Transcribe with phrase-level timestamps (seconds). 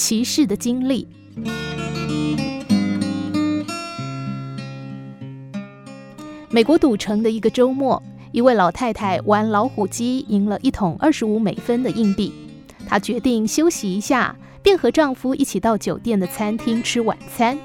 [0.00, 1.06] 奇事的经历。
[6.48, 8.02] 美国赌城的一个周末，
[8.32, 12.32] 一位老太太玩老虎机，赢了一桶二十五美分的硬币。
[12.88, 17.58] 她决定休息一下，便和丈夫一起到酒店的餐厅吃晚餐。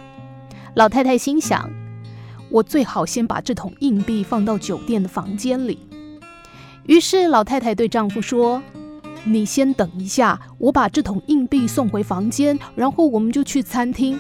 [0.74, 1.72] 老太太心想
[2.52, 5.80] ：“我最好先把这桶硬币放到酒店的房间里。”
[6.86, 8.62] 于是，老太太对丈夫说
[9.28, 14.20] ：“你先等一下，我把这桶硬币送回房间，然后我们就去餐厅。”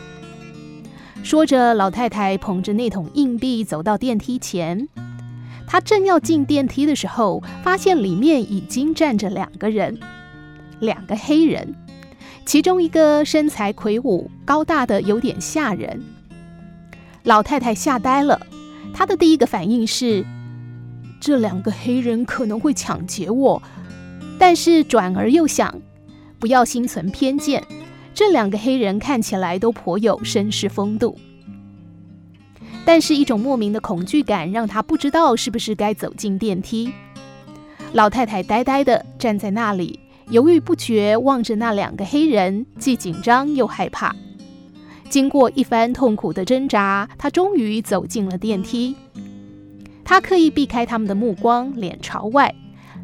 [1.23, 4.87] 说着，老太太捧着那桶硬币走到电梯前。
[5.67, 9.99] 她正要进电梯的时候，发现里面已经站着两个人，
[10.79, 11.75] 两个黑人，
[12.45, 16.03] 其中一个身材魁梧、高大的有点吓人。
[17.23, 18.39] 老太太吓呆了，
[18.93, 20.23] 她的第一个反应是：
[21.19, 23.61] 这两个黑人可能会抢劫我。
[24.37, 25.81] 但是转而又想，
[26.39, 27.63] 不要心存偏见。
[28.13, 31.17] 这两个黑人看起来都颇有绅士风度，
[32.85, 36.93] 但是一种莫名的恐惧感让他不知道是不是该走进电梯。
[37.91, 44.15] 老太太呆呆地站在那里，犹豫不决，望着那两个黑人，既紧张又害怕。
[45.09, 48.95] 经过一番痛苦的挣扎，她终于走进了电梯。
[50.05, 52.53] 她刻意避开他们的目光，脸朝外，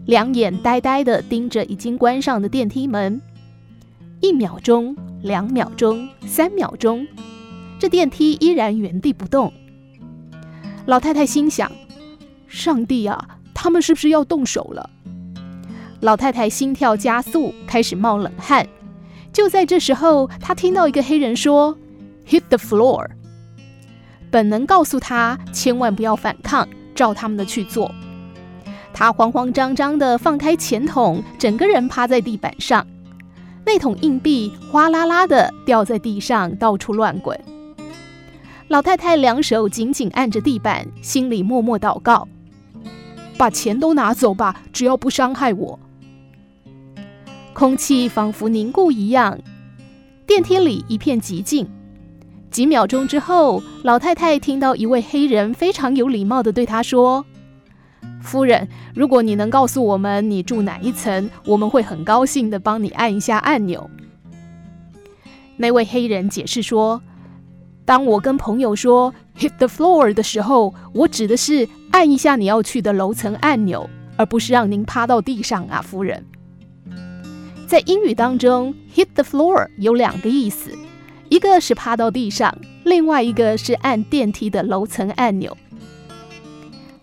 [0.05, 3.21] 两眼呆呆地盯着已经关上的电梯门。
[4.19, 7.07] 一秒钟，两秒钟，三秒钟，
[7.79, 9.51] 这电梯依然原地不动。
[10.85, 11.71] 老太太心想
[12.47, 14.89] ：“上帝啊，他们是不是要动手了？”
[16.01, 18.67] 老太太心跳加速，开始冒冷汗。
[19.31, 21.77] 就在这时候，她听到一个黑人说
[22.27, 23.07] ：“Hit the floor。”
[24.31, 27.93] 本能告诉她千万不要反抗，照他们的去做。
[28.93, 32.85] 他慌慌张张地放开钱桶，整个人趴在地板上。
[33.65, 37.39] 那桶硬币哗啦啦的掉在地上，到处乱滚。
[38.67, 42.27] 老太太两手紧紧按着地板，心里默默祷告
[43.37, 45.79] ：“把钱都拿走吧，只要不伤害我。”
[47.53, 49.37] 空气仿佛凝固一样，
[50.25, 51.69] 电梯里一片寂静。
[52.49, 57.25] 几秒钟之后，老太太听到一位黑人非常有礼貌地对她说。
[58.21, 63.89] 夫人，如果你能告诉我们你住哪一层，我们会很高兴的帮你按一下按钮。
[65.57, 67.01] 那位黑人解释说
[67.85, 76.25] ：“当我跟朋友说 ‘hit the floor’ 的时候，我指的是按一下你要去的楼层按钮，而不是让您趴到地上啊，夫人。”
[77.67, 80.71] 在英语当中，“hit the floor” 有两个意思，
[81.29, 85.55] 一个是趴到地上，另外一个是按电梯的楼层按钮。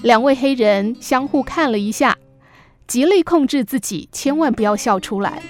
[0.00, 2.16] 两位黑人相互看了一下，
[2.86, 5.42] 极力控制自己，千万不要笑出来。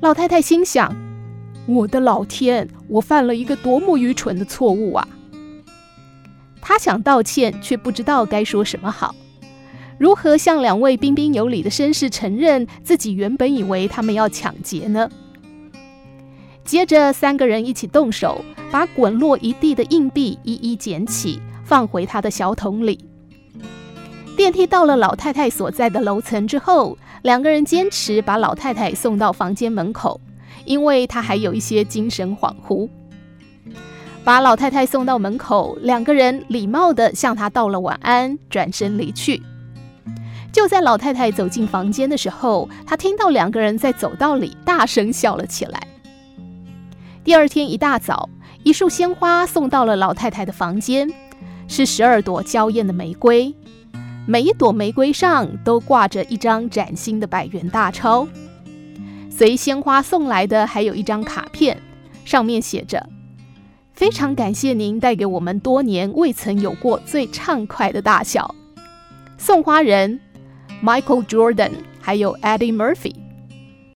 [0.00, 0.96] 老太太心想
[1.68, 5.06] ：“我的老天，我犯了一个多么愚蠢的错误啊！”
[6.62, 9.14] 她想道歉，却不知道该说什么好。
[9.98, 15.10] 如何向两位彬彬有礼的绅士承认自己原本以为他们要抢劫呢？
[16.64, 21.40] 接着，三个人一起动手，把滚落一地的硬币一一捡起。
[21.72, 23.02] 放回他的小桶里。
[24.36, 30.20] 电梯到了老太太所在的楼层之后，两个人坚持把老太太送到房间门口，
[30.66, 32.86] 因为她还有一些精神恍惚。
[34.22, 39.40] 把老太太送到门口，两个人礼貌地向她道了晚安，转身离去。
[40.52, 45.82] 就在老太太走进房间的时候，她听到两个人在走道里大声笑了起来。
[47.24, 48.28] 第二天一大早，
[48.62, 51.10] 一束鲜花送到了老太太的房间。
[51.74, 53.54] 是十二朵娇艳的玫瑰，
[54.26, 58.28] 每一朵玫瑰上都挂着一张崭新的百元大钞。
[59.30, 61.80] 随鲜花送来的还有一张卡片，
[62.26, 63.08] 上面写着
[63.94, 68.54] ：“非常感谢您带给我们多年未曾有过最畅快的大笑。”
[69.38, 70.20] 送花人
[70.84, 71.70] Michael Jordan
[72.02, 73.14] 还有 Eddie Murphy。